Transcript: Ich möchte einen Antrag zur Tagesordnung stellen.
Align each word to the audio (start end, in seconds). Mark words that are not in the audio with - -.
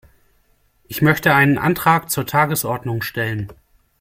Ich 0.87 1.03
möchte 1.03 1.31
einen 1.35 1.59
Antrag 1.59 2.09
zur 2.09 2.25
Tagesordnung 2.25 3.03
stellen. 3.03 3.51